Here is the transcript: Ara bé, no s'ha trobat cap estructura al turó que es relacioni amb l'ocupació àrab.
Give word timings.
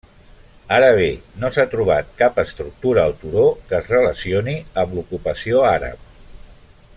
Ara 0.75 0.87
bé, 0.99 1.09
no 1.43 1.51
s'ha 1.57 1.65
trobat 1.73 2.09
cap 2.21 2.39
estructura 2.45 3.03
al 3.03 3.13
turó 3.25 3.45
que 3.73 3.77
es 3.81 3.93
relacioni 3.95 4.57
amb 4.85 4.97
l'ocupació 4.99 5.63
àrab. 5.75 6.11